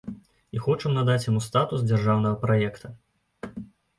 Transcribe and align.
І 0.55 0.59
хочам 0.67 0.95
надаць 0.99 1.25
яму 1.31 1.41
статус 1.49 1.83
дзяржаўнага 1.91 2.39
праекта. 2.45 2.93